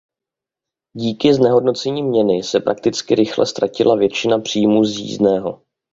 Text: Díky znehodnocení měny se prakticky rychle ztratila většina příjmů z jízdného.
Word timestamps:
Díky 0.93 1.33
znehodnocení 1.33 2.03
měny 2.03 2.43
se 2.43 2.59
prakticky 2.59 3.15
rychle 3.15 3.45
ztratila 3.45 3.95
většina 3.95 4.39
příjmů 4.39 4.83
z 4.85 4.97
jízdného. 4.97 5.61